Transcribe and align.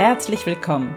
herzlich 0.00 0.46
willkommen. 0.46 0.96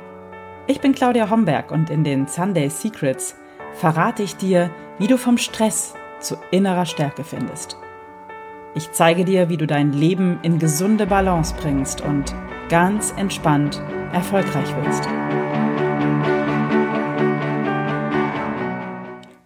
Ich 0.65 0.79
bin 0.79 0.95
Claudia 0.95 1.29
Homberg 1.29 1.71
und 1.71 1.89
in 1.89 2.05
den 2.05 2.25
Sunday 2.25 2.69
Secrets 2.69 3.35
verrate 3.73 4.23
ich 4.23 4.37
dir, 4.37 4.73
wie 4.97 5.07
du 5.07 5.17
vom 5.17 5.37
Stress 5.37 5.93
zu 6.21 6.37
innerer 6.51 6.85
Stärke 6.85 7.25
findest. 7.25 7.75
Ich 8.75 8.93
zeige 8.93 9.25
dir, 9.25 9.49
wie 9.49 9.57
du 9.57 9.67
dein 9.67 9.91
Leben 9.91 10.39
in 10.41 10.57
gesunde 10.57 11.05
Balance 11.05 11.53
bringst 11.59 11.99
und 11.99 12.33
ganz 12.69 13.13
entspannt 13.17 13.81
erfolgreich 14.13 14.73
wirst. 14.77 15.05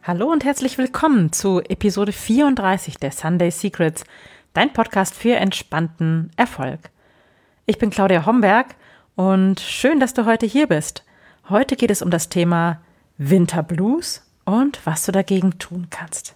Hallo 0.04 0.32
und 0.32 0.46
herzlich 0.46 0.78
willkommen 0.78 1.32
zu 1.32 1.62
Episode 1.62 2.12
34 2.12 2.98
der 2.98 3.12
Sunday 3.12 3.50
Secrets, 3.50 4.04
dein 4.54 4.72
Podcast 4.72 5.16
für 5.16 5.36
entspannten 5.36 6.30
Erfolg. 6.38 6.92
Ich 7.66 7.80
bin 7.80 7.90
Claudia 7.90 8.28
Homberg 8.28 8.76
und 9.18 9.60
schön, 9.60 10.00
dass 10.00 10.14
du 10.14 10.26
heute 10.26 10.46
hier 10.46 10.68
bist. 10.68 11.04
Heute 11.50 11.76
geht 11.76 11.92
es 11.92 12.02
um 12.02 12.12
das 12.12 12.30
Thema 12.30 12.80
Winterblues 13.18 14.22
und 14.46 14.80
was 14.86 15.06
du 15.06 15.12
dagegen 15.12 15.58
tun 15.58 15.88
kannst. 15.90 16.36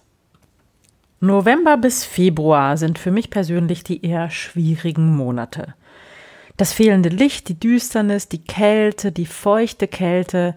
November 1.20 1.76
bis 1.76 2.04
Februar 2.04 2.76
sind 2.76 2.98
für 2.98 3.12
mich 3.12 3.30
persönlich 3.30 3.84
die 3.84 4.04
eher 4.04 4.30
schwierigen 4.30 5.14
Monate. 5.14 5.74
Das 6.56 6.72
fehlende 6.72 7.08
Licht, 7.08 7.48
die 7.48 7.58
Düsternis, 7.58 8.28
die 8.28 8.42
Kälte, 8.42 9.12
die 9.12 9.26
feuchte 9.26 9.86
Kälte, 9.86 10.56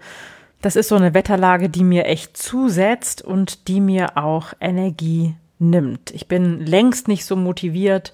das 0.63 0.75
ist 0.75 0.87
so 0.87 0.95
eine 0.95 1.13
Wetterlage, 1.13 1.69
die 1.69 1.83
mir 1.83 2.05
echt 2.05 2.35
zusetzt 2.35 3.21
und 3.21 3.67
die 3.67 3.79
mir 3.79 4.17
auch 4.17 4.53
Energie 4.59 5.35
nimmt. 5.59 6.09
Ich 6.09 6.27
bin 6.27 6.65
längst 6.65 7.07
nicht 7.07 7.23
so 7.23 7.35
motiviert 7.35 8.13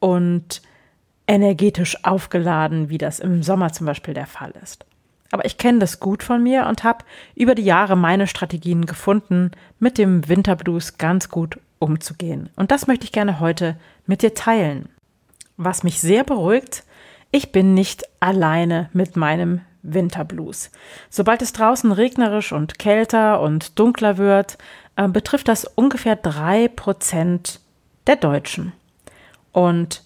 und 0.00 0.62
energetisch 1.26 2.04
aufgeladen, 2.04 2.88
wie 2.88 2.98
das 2.98 3.20
im 3.20 3.42
Sommer 3.42 3.72
zum 3.72 3.86
Beispiel 3.86 4.14
der 4.14 4.26
Fall 4.26 4.52
ist. 4.62 4.84
Aber 5.30 5.46
ich 5.46 5.56
kenne 5.56 5.78
das 5.78 5.98
gut 5.98 6.22
von 6.22 6.42
mir 6.42 6.66
und 6.66 6.84
habe 6.84 7.04
über 7.34 7.54
die 7.54 7.64
Jahre 7.64 7.96
meine 7.96 8.26
Strategien 8.26 8.84
gefunden, 8.84 9.50
mit 9.78 9.96
dem 9.96 10.28
Winterblues 10.28 10.98
ganz 10.98 11.30
gut 11.30 11.58
umzugehen. 11.78 12.50
Und 12.54 12.70
das 12.70 12.86
möchte 12.86 13.04
ich 13.04 13.12
gerne 13.12 13.40
heute 13.40 13.76
mit 14.06 14.22
dir 14.22 14.34
teilen. 14.34 14.88
Was 15.56 15.84
mich 15.84 16.00
sehr 16.00 16.22
beruhigt, 16.22 16.84
ich 17.30 17.50
bin 17.50 17.72
nicht 17.72 18.04
alleine 18.20 18.90
mit 18.92 19.16
meinem 19.16 19.62
Winterblues. 19.82 20.70
Sobald 21.08 21.42
es 21.42 21.52
draußen 21.52 21.92
regnerisch 21.92 22.52
und 22.52 22.78
kälter 22.78 23.40
und 23.40 23.78
dunkler 23.78 24.18
wird, 24.18 24.58
äh, 24.96 25.08
betrifft 25.08 25.48
das 25.48 25.64
ungefähr 25.64 26.16
drei 26.16 26.68
Prozent 26.68 27.60
der 28.06 28.16
Deutschen. 28.16 28.72
Und 29.50 30.02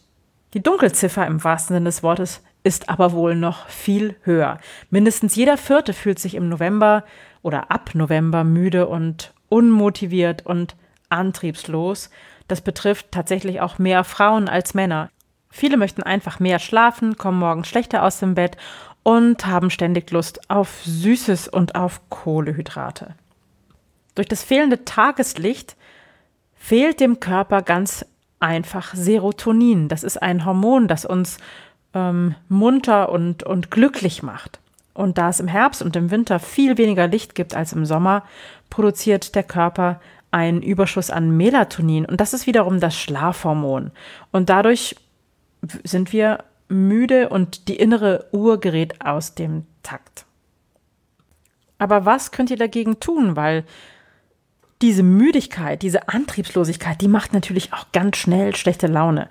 die 0.57 0.62
Dunkelziffer 0.62 1.27
im 1.27 1.45
wahrsten 1.45 1.77
Sinne 1.77 1.85
des 1.91 2.03
Wortes 2.03 2.43
ist 2.65 2.89
aber 2.89 3.12
wohl 3.12 3.35
noch 3.37 3.69
viel 3.69 4.17
höher. 4.23 4.57
Mindestens 4.89 5.37
jeder 5.37 5.59
Vierte 5.59 5.93
fühlt 5.93 6.19
sich 6.19 6.35
im 6.35 6.49
November 6.49 7.05
oder 7.43 7.71
ab 7.71 7.91
November 7.93 8.43
müde 8.43 8.87
und 8.87 9.34
unmotiviert 9.51 10.47
und 10.47 10.75
antriebslos. 11.11 12.09
Das 12.49 12.62
betrifft 12.62 13.12
tatsächlich 13.12 13.61
auch 13.61 13.79
mehr 13.79 14.03
Frauen 14.03 14.49
als 14.49 14.73
Männer. 14.73 15.11
Viele 15.51 15.77
möchten 15.77 16.03
einfach 16.03 16.41
mehr 16.41 16.59
schlafen, 16.59 17.19
kommen 17.19 17.39
morgens 17.39 17.69
schlechter 17.69 18.03
aus 18.03 18.19
dem 18.19 18.34
Bett 18.34 18.57
und 19.03 19.45
haben 19.45 19.69
ständig 19.69 20.11
Lust 20.11 20.49
auf 20.49 20.83
Süßes 20.84 21.49
und 21.49 21.75
auf 21.75 22.01
Kohlehydrate. 22.09 23.15
Durch 24.15 24.27
das 24.27 24.43
fehlende 24.43 24.87
Tageslicht 24.87 25.77
fehlt 26.55 26.99
dem 27.01 27.21
Körper 27.21 27.61
ganz 27.61 28.07
einfach 28.41 28.95
Serotonin. 28.95 29.89
Das 29.89 30.03
ist 30.03 30.20
ein 30.23 30.45
Hormon, 30.45 30.89
das 30.89 31.05
uns 31.05 31.39
ähm, 31.95 32.34
munter 32.48 33.11
und, 33.11 33.43
und 33.43 33.70
glücklich 33.70 34.23
macht. 34.23 34.61
Und 34.95 35.19
da 35.19 35.28
es 35.28 35.41
im 35.41 35.48
Herbst 35.48 35.83
und 35.83 35.95
im 35.97 36.11
Winter 36.11 36.39
viel 36.39 36.78
weniger 36.78 37.06
Licht 37.06 37.34
gibt 37.34 37.55
als 37.55 37.73
im 37.73 37.84
Sommer, 37.84 38.25
produziert 38.71 39.34
der 39.34 39.43
Körper 39.43 40.00
einen 40.31 40.62
Überschuss 40.62 41.11
an 41.11 41.37
Melatonin. 41.37 42.06
Und 42.06 42.21
das 42.21 42.33
ist 42.33 42.47
wiederum 42.47 42.81
das 42.81 42.97
Schlafhormon. 42.97 43.91
Und 44.33 44.49
dadurch 44.49 44.97
sind 45.84 46.12
wir 46.12 46.44
müde 46.69 47.28
und 47.28 47.69
die 47.69 47.77
innere 47.77 48.27
Uhr 48.32 48.59
gerät 48.61 49.05
aus 49.05 49.34
dem 49.34 49.66
Takt. 49.82 50.25
Aber 51.78 52.05
was 52.05 52.32
könnt 52.32 52.50
ihr 52.50 52.56
dagegen 52.56 53.00
tun? 53.00 53.37
Weil 53.37 53.65
diese 54.82 55.03
Müdigkeit, 55.03 55.82
diese 55.82 56.09
Antriebslosigkeit, 56.09 57.00
die 57.00 57.09
macht 57.09 57.32
natürlich 57.32 57.72
auch 57.72 57.87
ganz 57.92 58.16
schnell 58.16 58.54
schlechte 58.54 58.87
Laune. 58.87 59.28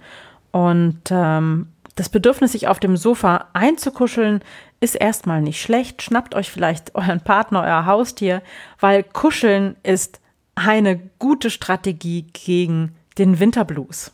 Und 0.52 1.02
ähm, 1.12 1.68
das 1.96 2.10
Bedürfnis, 2.10 2.52
sich 2.52 2.68
auf 2.68 2.80
dem 2.80 2.98
Sofa 2.98 3.48
einzukuscheln, 3.54 4.42
ist 4.80 4.96
erstmal 4.96 5.42
nicht 5.42 5.62
schlecht. 5.62 6.02
Schnappt 6.02 6.36
euch 6.36 6.52
vielleicht 6.52 6.96
euren 6.96 7.22
Partner, 7.22 7.64
euer 7.64 7.86
Haustier, 7.86 8.42
weil 8.80 9.04
Kuscheln 9.04 9.76
ist 9.84 10.20
eine 10.56 10.98
gute 11.20 11.50
Strategie 11.50 12.28
gegen 12.34 12.96
den 13.18 13.40
Winterblues. 13.40 14.12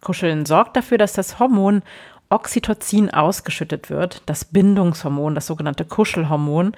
Kuscheln 0.00 0.44
sorgt 0.46 0.76
dafür, 0.76 0.98
dass 0.98 1.12
das 1.12 1.38
Hormon 1.38 1.82
Oxytocin 2.32 3.10
ausgeschüttet 3.10 3.90
wird, 3.90 4.22
das 4.26 4.46
Bindungshormon, 4.46 5.34
das 5.34 5.46
sogenannte 5.46 5.84
Kuschelhormon. 5.84 6.72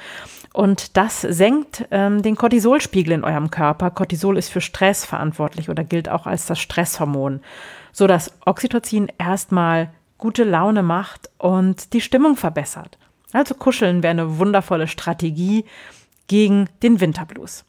Und 0.52 0.96
das 0.96 1.20
senkt 1.20 1.86
ähm, 1.90 2.22
den 2.22 2.36
Cortisolspiegel 2.36 3.12
in 3.12 3.24
eurem 3.24 3.50
Körper. 3.50 3.90
Cortisol 3.90 4.36
ist 4.36 4.50
für 4.50 4.60
Stress 4.60 5.04
verantwortlich 5.04 5.70
oder 5.70 5.84
gilt 5.84 6.08
auch 6.08 6.26
als 6.26 6.46
das 6.46 6.58
Stresshormon, 6.58 7.40
sodass 7.92 8.32
Oxytocin 8.44 9.12
erstmal 9.18 9.90
gute 10.18 10.42
Laune 10.42 10.82
macht 10.82 11.30
und 11.38 11.92
die 11.92 12.00
Stimmung 12.00 12.36
verbessert. 12.36 12.98
Also 13.32 13.54
kuscheln 13.54 14.02
wäre 14.02 14.10
eine 14.10 14.38
wundervolle 14.38 14.88
Strategie 14.88 15.64
gegen 16.26 16.68
den 16.82 17.00
Winterblues. 17.00 17.64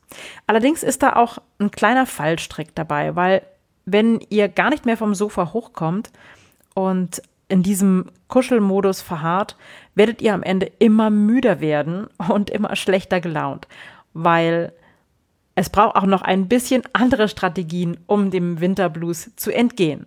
Allerdings 0.47 0.81
ist 0.81 1.03
da 1.03 1.16
auch 1.16 1.38
ein 1.59 1.72
kleiner 1.72 2.06
Fallstrick 2.06 2.74
dabei, 2.74 3.16
weil 3.16 3.44
wenn 3.85 4.19
ihr 4.29 4.47
gar 4.47 4.72
nicht 4.72 4.85
mehr 4.85 4.97
vom 4.97 5.13
Sofa 5.13 5.53
hochkommt 5.53 6.12
und 6.74 7.22
in 7.47 7.63
diesem 7.63 8.11
Kuschelmodus 8.28 9.01
verharrt, 9.01 9.56
werdet 9.94 10.22
ihr 10.22 10.33
am 10.33 10.44
Ende 10.44 10.72
immer 10.79 11.09
müder 11.09 11.59
werden 11.59 12.07
und 12.29 12.50
immer 12.50 12.75
schlechter 12.75 13.22
gelaunt, 13.22 13.67
weil 14.13 14.73
es 15.56 15.69
braucht 15.69 15.95
auch 15.95 16.06
noch 16.06 16.22
ein 16.22 16.47
bisschen 16.47 16.83
andere 16.94 17.29
Strategien, 17.29 17.97
um 18.07 18.29
dem 18.29 18.59
Winterblues 18.59 19.31
zu 19.35 19.51
entgehen. 19.51 20.06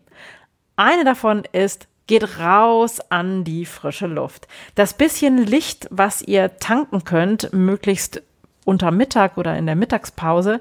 Eine 0.76 1.04
davon 1.04 1.42
ist, 1.52 1.88
geht 2.06 2.38
raus 2.38 3.00
an 3.10 3.44
die 3.44 3.64
frische 3.66 4.06
Luft. 4.06 4.46
Das 4.74 4.94
bisschen 4.94 5.38
Licht, 5.38 5.86
was 5.90 6.22
ihr 6.22 6.58
tanken 6.58 7.04
könnt, 7.04 7.52
möglichst 7.52 8.22
unter 8.64 8.90
Mittag 8.90 9.38
oder 9.38 9.56
in 9.56 9.66
der 9.66 9.76
Mittagspause, 9.76 10.60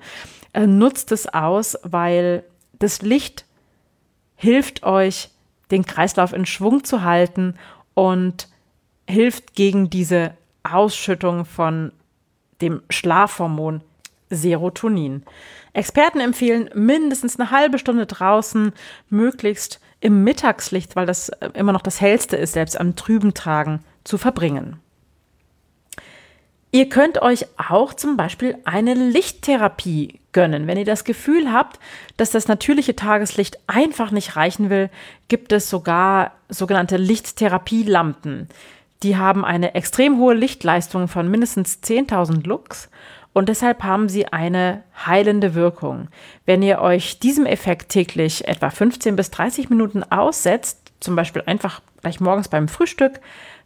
äh, 0.53 0.65
nutzt 0.65 1.11
es 1.11 1.27
aus, 1.33 1.77
weil 1.83 2.44
das 2.79 3.01
Licht 3.01 3.45
hilft 4.35 4.83
euch, 4.83 5.29
den 5.72 5.85
Kreislauf 5.85 6.33
in 6.33 6.45
Schwung 6.45 6.83
zu 6.83 7.03
halten 7.03 7.55
und 7.94 8.47
hilft 9.07 9.55
gegen 9.55 9.89
diese 9.89 10.33
Ausschüttung 10.63 11.45
von 11.45 11.91
dem 12.61 12.81
Schlafhormon 12.89 13.81
Serotonin. 14.29 15.23
Experten 15.73 16.19
empfehlen 16.19 16.69
mindestens 16.73 17.39
eine 17.39 17.51
halbe 17.51 17.79
Stunde 17.79 18.06
draußen, 18.06 18.73
möglichst 19.09 19.79
im 20.00 20.23
Mittagslicht, 20.23 20.95
weil 20.95 21.06
das 21.06 21.29
äh, 21.29 21.50
immer 21.53 21.72
noch 21.72 21.81
das 21.81 22.01
hellste 22.01 22.35
ist, 22.35 22.53
selbst 22.53 22.79
am 22.79 22.95
trüben 22.95 23.33
Tagen 23.33 23.81
zu 24.03 24.17
verbringen. 24.17 24.79
Ihr 26.72 26.89
könnt 26.89 27.22
euch 27.22 27.45
auch 27.57 27.94
zum 27.94 28.17
Beispiel 28.17 28.57
eine 28.66 28.94
Lichttherapie 28.94 30.19
gönnen. 30.33 30.67
Wenn 30.67 30.78
ihr 30.78 30.85
das 30.85 31.05
Gefühl 31.05 31.51
habt, 31.51 31.79
dass 32.17 32.31
das 32.31 32.47
natürliche 32.47 32.95
Tageslicht 32.95 33.57
einfach 33.67 34.11
nicht 34.11 34.35
reichen 34.35 34.69
will, 34.69 34.89
gibt 35.29 35.51
es 35.51 35.69
sogar 35.69 36.33
sogenannte 36.50 36.97
Lichttherapielampen. 36.97 38.50
Die 39.03 39.15
haben 39.15 39.45
eine 39.45 39.75
extrem 39.75 40.18
hohe 40.18 40.33
Lichtleistung 40.33 41.07
von 41.07 41.30
mindestens 41.30 41.80
10.000 41.83 42.45
Lux 42.45 42.89
und 43.33 43.50
deshalb 43.50 43.83
haben 43.83 44.09
sie 44.09 44.27
eine 44.27 44.83
heilende 45.06 45.53
Wirkung. 45.53 46.07
Wenn 46.45 46.63
ihr 46.63 46.81
euch 46.81 47.19
diesem 47.19 47.45
Effekt 47.45 47.89
täglich 47.89 48.47
etwa 48.47 48.71
15 48.71 49.15
bis 49.15 49.30
30 49.31 49.69
Minuten 49.69 50.03
aussetzt, 50.03 50.92
zum 51.00 51.15
Beispiel 51.15 51.44
einfach 51.45 51.81
gleich 52.01 52.19
morgens 52.19 52.47
beim 52.47 52.68
Frühstück, 52.68 53.19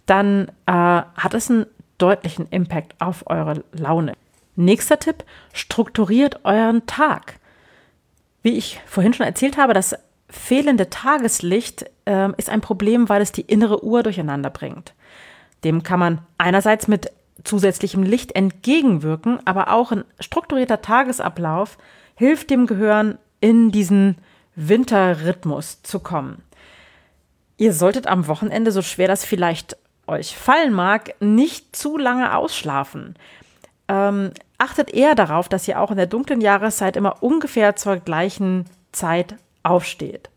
dann 0.05 0.49
äh, 0.65 0.71
hat 0.71 1.33
es 1.33 1.49
einen 1.49 1.67
deutlichen 2.01 2.47
Impact 2.49 2.95
auf 2.99 3.23
eure 3.27 3.63
Laune. 3.71 4.13
Nächster 4.55 4.99
Tipp, 4.99 5.23
strukturiert 5.53 6.43
euren 6.43 6.85
Tag. 6.85 7.39
Wie 8.41 8.57
ich 8.57 8.81
vorhin 8.85 9.13
schon 9.13 9.25
erzählt 9.25 9.57
habe, 9.57 9.73
das 9.73 9.95
fehlende 10.29 10.89
Tageslicht 10.89 11.85
äh, 12.05 12.29
ist 12.37 12.49
ein 12.49 12.61
Problem, 12.61 13.09
weil 13.09 13.21
es 13.21 13.31
die 13.31 13.41
innere 13.41 13.83
Uhr 13.83 14.03
durcheinander 14.03 14.49
bringt. 14.49 14.93
Dem 15.63 15.83
kann 15.83 15.99
man 15.99 16.19
einerseits 16.37 16.87
mit 16.87 17.11
zusätzlichem 17.43 18.03
Licht 18.03 18.33
entgegenwirken, 18.35 19.39
aber 19.45 19.71
auch 19.71 19.91
ein 19.91 20.05
strukturierter 20.19 20.81
Tagesablauf 20.81 21.77
hilft 22.15 22.49
dem 22.49 22.67
Gehirn 22.67 23.17
in 23.39 23.71
diesen 23.71 24.17
Winterrhythmus 24.55 25.81
zu 25.83 25.99
kommen. 25.99 26.43
Ihr 27.57 27.73
solltet 27.73 28.07
am 28.07 28.27
Wochenende, 28.27 28.71
so 28.71 28.81
schwer 28.81 29.07
das 29.07 29.25
vielleicht 29.25 29.77
euch 30.11 30.35
fallen 30.35 30.73
mag, 30.73 31.15
nicht 31.19 31.75
zu 31.75 31.97
lange 31.97 32.35
ausschlafen. 32.35 33.15
Ähm, 33.87 34.31
achtet 34.57 34.93
eher 34.93 35.15
darauf, 35.15 35.49
dass 35.49 35.67
ihr 35.67 35.79
auch 35.79 35.91
in 35.91 35.97
der 35.97 36.05
dunklen 36.05 36.41
Jahreszeit 36.41 36.95
immer 36.95 37.23
ungefähr 37.23 37.75
zur 37.75 37.97
gleichen 37.97 38.65
Zeit 38.91 39.35
aufsteht. 39.63 40.29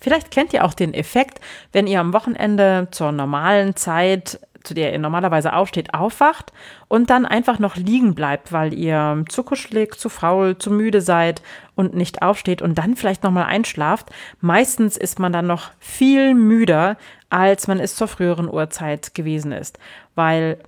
Vielleicht 0.00 0.30
kennt 0.30 0.52
ihr 0.52 0.64
auch 0.64 0.74
den 0.74 0.94
Effekt, 0.94 1.40
wenn 1.72 1.86
ihr 1.86 2.00
am 2.00 2.12
Wochenende 2.12 2.88
zur 2.90 3.12
normalen 3.12 3.76
Zeit 3.76 4.40
zu 4.64 4.74
der 4.74 4.92
ihr 4.92 4.98
normalerweise 4.98 5.52
aufsteht, 5.52 5.94
aufwacht 5.94 6.52
und 6.88 7.10
dann 7.10 7.26
einfach 7.26 7.58
noch 7.58 7.76
liegen 7.76 8.14
bleibt, 8.14 8.52
weil 8.52 8.74
ihr 8.74 9.24
zu 9.28 9.42
kuschelig, 9.42 9.96
zu 9.96 10.08
faul, 10.08 10.58
zu 10.58 10.70
müde 10.70 11.00
seid 11.00 11.42
und 11.74 11.94
nicht 11.94 12.22
aufsteht 12.22 12.62
und 12.62 12.76
dann 12.76 12.96
vielleicht 12.96 13.22
nochmal 13.22 13.44
einschlaft. 13.44 14.10
Meistens 14.40 14.96
ist 14.96 15.18
man 15.18 15.32
dann 15.32 15.46
noch 15.46 15.70
viel 15.78 16.34
müder, 16.34 16.96
als 17.30 17.66
man 17.66 17.80
es 17.80 17.96
zur 17.96 18.08
früheren 18.08 18.48
Uhrzeit 18.48 19.14
gewesen 19.14 19.52
ist, 19.52 19.78
weil 20.14 20.58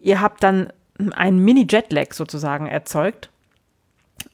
ihr 0.00 0.20
habt 0.20 0.42
dann 0.42 0.72
einen 1.12 1.44
Mini-Jetlag 1.44 2.12
sozusagen 2.12 2.66
erzeugt 2.66 3.30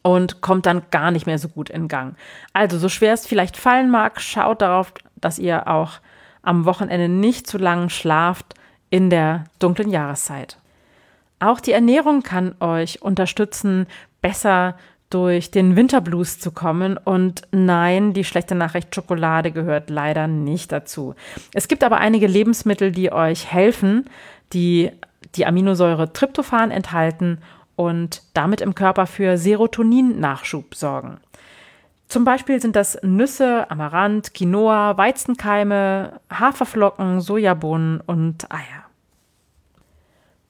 und 0.02 0.40
kommt 0.40 0.66
dann 0.66 0.82
gar 0.90 1.10
nicht 1.10 1.26
mehr 1.26 1.38
so 1.38 1.48
gut 1.48 1.70
in 1.70 1.88
Gang. 1.88 2.16
Also, 2.52 2.78
so 2.78 2.88
schwer 2.88 3.14
es 3.14 3.26
vielleicht 3.26 3.56
fallen 3.56 3.90
mag, 3.90 4.20
schaut 4.20 4.62
darauf, 4.62 4.92
dass 5.16 5.38
ihr 5.38 5.68
auch 5.68 6.00
am 6.42 6.64
Wochenende 6.64 7.08
nicht 7.08 7.46
zu 7.46 7.58
lang 7.58 7.88
schlaft, 7.88 8.54
in 8.94 9.10
der 9.10 9.46
dunklen 9.58 9.90
Jahreszeit. 9.90 10.56
Auch 11.40 11.58
die 11.58 11.72
Ernährung 11.72 12.22
kann 12.22 12.54
euch 12.60 13.02
unterstützen, 13.02 13.88
besser 14.22 14.76
durch 15.10 15.50
den 15.50 15.74
Winterblues 15.74 16.38
zu 16.38 16.52
kommen. 16.52 16.96
Und 16.96 17.42
nein, 17.50 18.12
die 18.12 18.22
schlechte 18.22 18.54
Nachricht, 18.54 18.94
Schokolade 18.94 19.50
gehört 19.50 19.90
leider 19.90 20.28
nicht 20.28 20.70
dazu. 20.70 21.16
Es 21.52 21.66
gibt 21.66 21.82
aber 21.82 21.96
einige 21.96 22.28
Lebensmittel, 22.28 22.92
die 22.92 23.10
euch 23.10 23.52
helfen, 23.52 24.08
die 24.52 24.92
die 25.34 25.44
Aminosäure 25.44 26.12
Tryptophan 26.12 26.70
enthalten 26.70 27.38
und 27.74 28.22
damit 28.32 28.60
im 28.60 28.76
Körper 28.76 29.08
für 29.08 29.38
Serotonin-Nachschub 29.38 30.72
sorgen. 30.76 31.18
Zum 32.14 32.22
Beispiel 32.24 32.60
sind 32.60 32.76
das 32.76 32.96
Nüsse, 33.02 33.68
Amaranth, 33.72 34.34
Quinoa, 34.34 34.96
Weizenkeime, 34.96 36.20
Haferflocken, 36.30 37.20
Sojabohnen 37.20 38.00
und 38.02 38.52
Eier. 38.52 38.84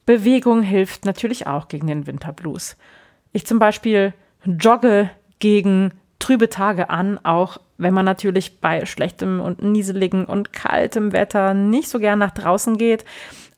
Bewegung 0.05 0.61
hilft 0.61 1.06
natürlich 1.06 1.46
auch 1.46 1.69
gegen 1.69 1.87
den 1.87 2.06
Winterblues. 2.06 2.76
Ich 3.32 3.46
zum 3.46 3.58
Beispiel 3.58 4.12
jogge 4.44 5.08
gegen 5.38 5.93
trübe 6.19 6.50
Tage 6.50 6.90
an, 6.90 7.19
auch 7.25 7.56
wenn 7.78 7.94
man 7.94 8.05
natürlich 8.05 8.61
bei 8.61 8.84
schlechtem 8.84 9.40
und 9.40 9.62
nieseligen 9.62 10.26
und 10.26 10.52
kaltem 10.52 11.14
Wetter 11.14 11.55
nicht 11.55 11.88
so 11.88 11.99
gern 11.99 12.19
nach 12.19 12.32
draußen 12.32 12.76
geht. 12.76 13.06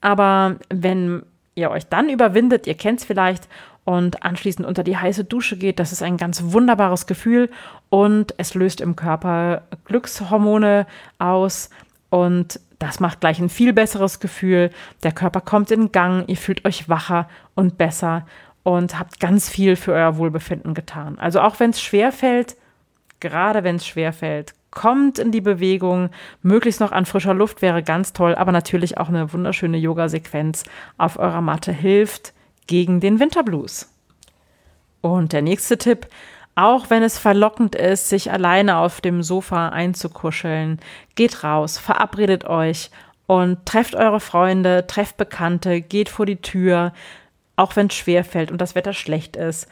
Aber 0.01 0.61
wenn 0.69 1.25
ihr 1.57 1.73
euch 1.73 1.89
dann 1.89 2.09
überwindet, 2.09 2.69
ihr 2.69 2.75
kennt 2.75 3.01
es 3.01 3.05
vielleicht, 3.05 3.49
und 3.87 4.25
anschließend 4.25 4.67
unter 4.67 4.83
die 4.83 4.99
heiße 4.99 5.25
Dusche 5.25 5.57
geht, 5.57 5.79
das 5.79 5.93
ist 5.93 6.03
ein 6.03 6.17
ganz 6.17 6.43
wunderbares 6.43 7.07
Gefühl 7.07 7.49
und 7.89 8.35
es 8.37 8.55
löst 8.55 8.81
im 8.81 8.97
Körper 8.97 9.63
Glückshormone 9.85 10.87
aus 11.19 11.71
und 12.11 12.61
das 12.81 12.99
macht 12.99 13.21
gleich 13.21 13.39
ein 13.39 13.49
viel 13.49 13.73
besseres 13.73 14.19
Gefühl. 14.19 14.71
Der 15.05 15.13
Körper 15.13 15.41
kommt 15.41 15.71
in 15.71 15.93
Gang, 15.93 16.25
ihr 16.27 16.37
fühlt 16.37 16.65
euch 16.65 16.89
wacher 16.89 17.29
und 17.55 17.79
besser 17.79 18.27
und 18.65 18.99
habt 18.99 19.21
ganz 19.21 19.49
viel 19.49 19.77
für 19.77 19.93
euer 19.93 20.19
Wohlbefinden 20.19 20.75
getan. 20.75 21.17
Also 21.21 21.41
auch 21.41 21.61
wenn 21.61 21.71
es 21.71 21.81
schwer 21.81 22.11
fällt, 22.11 22.57
gerade 23.21 23.63
wenn 23.63 23.77
es 23.77 23.87
schwer 23.87 24.13
fällt, 24.13 24.53
kommt 24.73 25.21
in 25.21 25.31
die 25.31 25.41
Bewegung. 25.41 26.11
Möglichst 26.43 26.81
noch 26.81 26.91
an 26.91 27.07
frischer 27.07 27.35
Luft 27.35 27.63
wäre 27.63 27.85
ganz 27.85 28.13
toll, 28.13 28.35
aber 28.35 28.51
natürlich 28.51 28.99
auch 28.99 29.09
eine 29.09 29.33
wunderschöne 29.33 29.79
Yoga-Sequenz 29.79 30.65
auf 30.99 31.21
eurer 31.21 31.41
Matte 31.41 31.71
hilft 31.71 32.35
gegen 32.67 33.01
den 33.01 33.21
Winterblues. 33.21 33.93
Und 35.01 35.33
der 35.33 35.43
nächste 35.43 35.79
Tipp, 35.79 36.09
auch 36.55 36.91
wenn 36.91 37.03
es 37.03 37.19
verlockend 37.19 37.75
ist, 37.75 38.09
sich 38.09 38.33
alleine 38.33 38.79
auf 38.79 39.01
dem 39.01 39.23
Sofa 39.23 39.69
einzukuscheln, 39.69 40.81
geht 41.15 41.45
raus, 41.45 41.79
verabredet 41.79 42.45
euch 42.45 42.91
und 43.27 43.67
trefft 43.67 43.95
eure 43.95 44.21
Freunde, 44.21 44.87
trefft 44.87 45.17
Bekannte, 45.17 45.81
geht 45.81 46.09
vor 46.09 46.27
die 46.27 46.41
Tür, 46.41 46.93
auch 47.57 47.77
wenn 47.77 47.89
es 47.89 47.95
schwer 47.95 48.25
fällt 48.25 48.51
und 48.51 48.61
das 48.61 48.75
Wetter 48.75 48.93
schlecht 48.93 49.37
ist. 49.37 49.69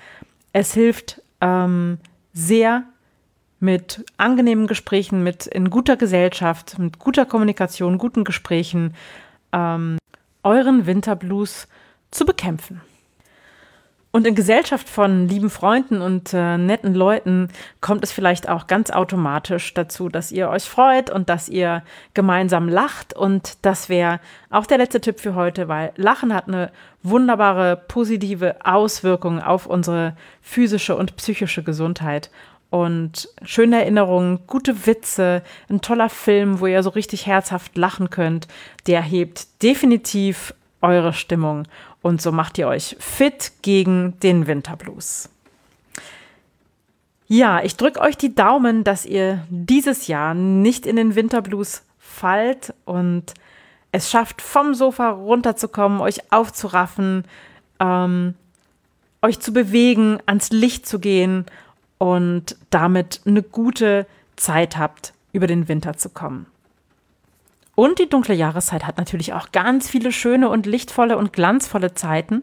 Es 0.53 0.75
hilft 0.75 1.23
ähm, 1.41 1.99
sehr 2.33 2.85
mit 3.61 4.05
angenehmen 4.19 4.67
Gesprächen, 4.67 5.23
mit 5.23 5.47
in 5.47 5.71
guter 5.71 5.97
Gesellschaft, 5.97 6.79
mit 6.79 6.99
guter 6.99 7.25
Kommunikation, 7.25 7.99
guten 7.99 8.25
Gesprächen 8.25 8.95
ähm, 9.53 9.99
euren 10.43 10.87
Winterblues 10.87 11.67
zu 12.15 12.25
bekämpfen. 12.25 12.81
Und 14.15 14.29
in 14.29 14.37
Gesellschaft 14.37 14.89
von 14.89 15.27
lieben 15.27 15.51
Freunden 15.51 16.01
und 16.01 16.33
äh, 16.33 16.57
netten 16.57 16.95
Leuten 16.95 17.49
kommt 17.81 18.05
es 18.05 18.13
vielleicht 18.13 18.49
auch 18.49 18.69
ganz 18.69 18.91
automatisch 18.91 19.75
dazu, 19.75 20.09
dass 20.09 20.31
ihr 20.31 20.49
euch 20.51 20.63
freut 20.63 21.11
und 21.11 21.29
dass 21.29 21.49
ihr 21.49 21.83
gemeinsam 22.15 22.69
lacht. 22.69 23.13
Und 23.13 23.59
das 23.63 23.89
wäre 23.89 24.21
auch 24.51 24.67
der 24.67 24.79
letzte 24.79 25.01
Tipp 25.01 25.19
für 25.19 25.35
heute, 25.35 25.67
weil 25.67 25.93
Lachen 25.97 26.33
hat 26.33 26.47
eine 26.47 26.71
wunderbare 27.03 27.77
positive 27.77 28.55
Auswirkung 28.65 29.43
auf 29.43 29.67
unsere 29.67 30.17
physische 30.41 30.95
und 30.95 31.17
psychische 31.17 31.65
Gesundheit. 31.65 32.31
Und 32.71 33.29
schöne 33.43 33.81
Erinnerungen, 33.81 34.47
gute 34.47 34.87
Witze, 34.87 35.43
ein 35.69 35.81
toller 35.81 36.09
Film, 36.09 36.61
wo 36.61 36.69
ihr 36.69 36.85
so 36.85 36.91
richtig 36.91 37.27
herzhaft 37.27 37.77
lachen 37.77 38.11
könnt, 38.11 38.47
der 38.87 39.03
hebt 39.03 39.61
definitiv 39.65 40.55
eure 40.81 41.13
Stimmung 41.13 41.65
und 42.05 42.21
so 42.21 42.33
macht 42.33 42.59
ihr 42.59 42.69
euch 42.69 42.97
fit 43.01 43.53
gegen 43.63 44.21
den 44.21 44.47
Winterblues. 44.47 45.31
Ja, 47.27 47.63
ich 47.63 47.79
drücke 47.79 47.99
euch 47.99 48.19
die 48.19 48.35
Daumen, 48.35 48.85
dass 48.85 49.07
ihr 49.07 49.47
dieses 49.49 50.07
Jahr 50.07 50.35
nicht 50.35 50.85
in 50.85 50.97
den 50.97 51.15
Winterblues 51.15 51.83
fallt 51.99 52.75
und 52.85 53.33
es 53.91 54.11
schafft, 54.11 54.43
vom 54.43 54.75
Sofa 54.75 55.13
runterzukommen, 55.13 56.03
euch 56.03 56.31
aufzuraffen, 56.31 57.25
ähm, 57.81 58.35
euch 59.23 59.41
zu 59.41 59.55
bewegen, 59.55 60.19
ans 60.27 60.51
Licht 60.51 60.87
zu 60.87 60.99
gehen 60.99 61.47
und 61.97 62.59
damit 62.69 63.23
eine 63.25 63.43
gute 63.43 64.07
Zeit 64.37 64.77
habt, 64.77 65.15
über 65.33 65.47
den 65.47 65.69
Winter 65.69 65.97
zu 65.97 66.11
kommen. 66.11 66.45
Und 67.75 67.99
die 67.99 68.09
dunkle 68.09 68.35
Jahreszeit 68.35 68.87
hat 68.87 68.99
natürlich 68.99 69.33
auch 69.33 69.51
ganz 69.53 69.89
viele 69.89 70.13
schöne 70.13 70.49
und 70.49 70.67
lichtvolle 70.67 71.17
und 71.17 71.33
glanzvolle 71.33 71.95
Zeiten. 71.95 72.43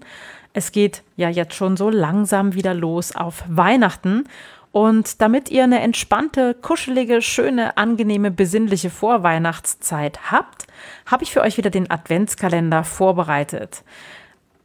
Es 0.53 0.71
geht 0.71 1.03
ja 1.15 1.29
jetzt 1.29 1.55
schon 1.55 1.77
so 1.77 1.89
langsam 1.89 2.53
wieder 2.53 2.73
los 2.73 3.15
auf 3.15 3.43
Weihnachten. 3.47 4.25
Und 4.73 5.21
damit 5.21 5.50
ihr 5.50 5.63
eine 5.63 5.81
entspannte, 5.81 6.53
kuschelige, 6.53 7.21
schöne, 7.21 7.77
angenehme, 7.77 8.31
besinnliche 8.31 8.89
Vorweihnachtszeit 8.89 10.31
habt, 10.31 10.67
habe 11.05 11.23
ich 11.23 11.31
für 11.31 11.41
euch 11.41 11.57
wieder 11.57 11.69
den 11.69 11.89
Adventskalender 11.91 12.83
vorbereitet. 12.83 13.83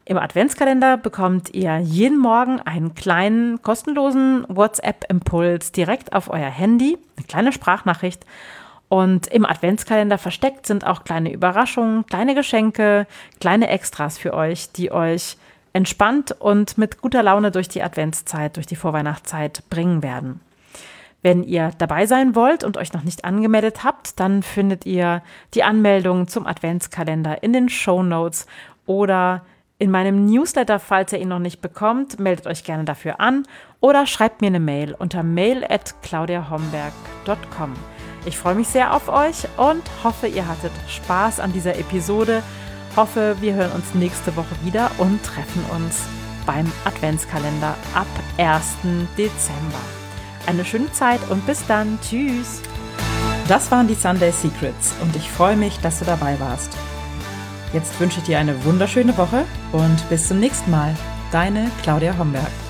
Im 0.04 0.18
Adventskalender 0.18 0.96
bekommt 0.96 1.52
ihr 1.52 1.78
jeden 1.78 2.18
Morgen 2.18 2.61
einen 2.61 2.94
kleinen 2.94 3.61
kostenlosen 3.62 4.46
WhatsApp-Impuls 4.49 5.73
direkt 5.73 6.12
auf 6.12 6.30
euer 6.30 6.49
Handy, 6.49 6.96
eine 7.16 7.26
kleine 7.26 7.52
Sprachnachricht. 7.52 8.25
Und 8.88 9.26
im 9.26 9.45
Adventskalender 9.45 10.19
versteckt 10.19 10.66
sind 10.66 10.87
auch 10.87 11.05
kleine 11.05 11.33
Überraschungen, 11.33 12.07
kleine 12.07 12.35
Geschenke, 12.35 13.07
kleine 13.40 13.69
Extras 13.69 14.16
für 14.16 14.33
euch, 14.33 14.71
die 14.73 14.93
euch 14.93 15.37
entspannt 15.73 16.33
und 16.38 16.78
mit 16.78 17.00
guter 17.00 17.23
Laune 17.23 17.50
durch 17.50 17.69
die 17.69 17.83
Adventszeit, 17.83 18.57
durch 18.57 18.66
die 18.66 18.76
Vorweihnachtszeit 18.76 19.64
bringen 19.69 20.02
werden. 20.02 20.40
Wenn 21.23 21.43
ihr 21.43 21.73
dabei 21.78 22.07
sein 22.07 22.35
wollt 22.35 22.62
und 22.62 22.76
euch 22.76 22.93
noch 22.93 23.02
nicht 23.02 23.25
angemeldet 23.25 23.83
habt, 23.83 24.21
dann 24.21 24.43
findet 24.43 24.87
ihr 24.87 25.23
die 25.55 25.64
Anmeldung 25.64 26.28
zum 26.28 26.47
Adventskalender 26.47 27.43
in 27.43 27.52
den 27.52 27.69
Show 27.69 28.02
Notes 28.02 28.47
oder 28.87 29.45
in 29.78 29.90
meinem 29.90 30.25
Newsletter, 30.26 30.78
falls 30.78 31.12
ihr 31.12 31.19
ihn 31.19 31.28
noch 31.28 31.38
nicht 31.38 31.61
bekommt, 31.61 32.19
meldet 32.19 32.47
euch 32.47 32.64
gerne 32.64 32.85
dafür 32.85 33.21
an 33.21 33.43
oder 33.81 34.07
schreibt 34.07 34.40
mir 34.40 34.47
eine 34.47 34.61
Mail 34.61 34.95
unter 34.95 35.23
mail 35.23 35.64
at 35.69 36.00
claudiahomberg.com. 36.02 37.75
Ich 38.26 38.37
freue 38.37 38.56
mich 38.56 38.66
sehr 38.66 38.92
auf 38.92 39.09
euch 39.09 39.47
und 39.56 39.83
hoffe, 40.02 40.26
ihr 40.26 40.49
hattet 40.49 40.73
Spaß 40.88 41.38
an 41.38 41.52
dieser 41.52 41.78
Episode. 41.78 42.42
Hoffe, 42.97 43.37
wir 43.40 43.54
hören 43.54 43.71
uns 43.71 43.95
nächste 43.95 44.35
Woche 44.35 44.56
wieder 44.64 44.90
und 44.99 45.23
treffen 45.23 45.64
uns 45.71 46.02
beim 46.45 46.71
Adventskalender 46.85 47.76
ab 47.95 48.06
1. 48.37 48.64
Dezember. 49.16 49.78
Eine 50.47 50.64
schöne 50.64 50.90
Zeit 50.92 51.21
und 51.30 51.47
bis 51.47 51.64
dann. 51.66 51.99
Tschüss. 52.02 52.62
Das 53.47 53.71
waren 53.71 53.87
die 53.87 53.95
Sunday 53.95 54.33
Secrets 54.33 54.95
und 55.02 55.14
ich 55.14 55.30
freue 55.30 55.56
mich, 55.56 55.78
dass 55.78 56.00
du 56.00 56.04
dabei 56.04 56.38
warst. 56.40 56.73
Jetzt 57.73 57.99
wünsche 58.00 58.18
ich 58.18 58.25
dir 58.25 58.40
eine 58.40 58.64
wunderschöne 58.64 59.16
Woche 59.16 59.45
und 59.71 60.09
bis 60.09 60.26
zum 60.26 60.40
nächsten 60.40 60.73
Mal. 60.73 60.97
Deine 61.30 61.71
Claudia 61.83 62.16
Homberg. 62.18 62.65